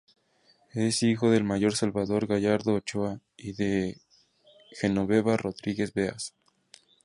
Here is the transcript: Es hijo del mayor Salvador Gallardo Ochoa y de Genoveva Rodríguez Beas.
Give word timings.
Es 0.73 1.03
hijo 1.03 1.29
del 1.29 1.43
mayor 1.43 1.75
Salvador 1.75 2.25
Gallardo 2.25 2.73
Ochoa 2.73 3.19
y 3.37 3.53
de 3.53 4.01
Genoveva 4.71 5.37
Rodríguez 5.37 5.93
Beas. 5.93 6.33